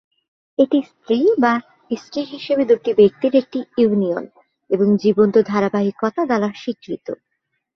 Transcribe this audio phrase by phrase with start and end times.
[0.59, 1.53] এটি স্ত্রী বা
[1.97, 4.23] স্ত্রী হিসাবে দুটি ব্যক্তির একটি ইউনিয়ন
[4.69, 7.07] এবং জীবন্ত ধারাবাহিকতা দ্বারা স্বীকৃত।